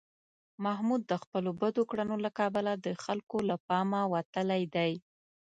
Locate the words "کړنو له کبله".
1.89-2.71